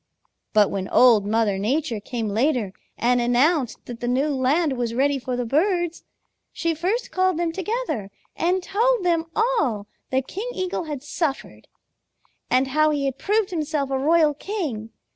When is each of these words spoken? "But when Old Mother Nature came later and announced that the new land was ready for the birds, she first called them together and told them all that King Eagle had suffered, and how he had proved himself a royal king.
"But 0.53 0.71
when 0.71 0.87
Old 0.87 1.27
Mother 1.27 1.59
Nature 1.59 1.99
came 1.99 2.27
later 2.29 2.73
and 2.97 3.21
announced 3.21 3.85
that 3.85 3.99
the 3.99 4.07
new 4.07 4.29
land 4.29 4.73
was 4.73 4.95
ready 4.95 5.19
for 5.19 5.35
the 5.35 5.45
birds, 5.45 6.03
she 6.51 6.73
first 6.73 7.11
called 7.11 7.37
them 7.37 7.51
together 7.51 8.09
and 8.35 8.63
told 8.63 9.05
them 9.05 9.25
all 9.35 9.85
that 10.09 10.25
King 10.27 10.49
Eagle 10.55 10.85
had 10.85 11.03
suffered, 11.03 11.67
and 12.49 12.69
how 12.69 12.89
he 12.89 13.05
had 13.05 13.19
proved 13.19 13.51
himself 13.51 13.91
a 13.91 13.99
royal 13.99 14.33
king. 14.33 14.89